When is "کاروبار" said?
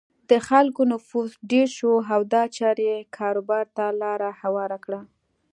3.17-3.65